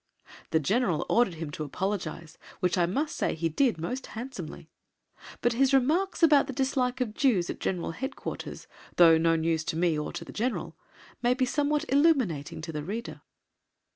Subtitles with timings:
[0.49, 4.71] "_The General ordered him to apologise, which I must say he did most handsomely,
[5.41, 8.55] but his remarks about the dislike of Jews at G.H.Q.,
[8.95, 10.75] though no news to me or the General,
[11.21, 13.21] may be somewhat illuminating to the reader!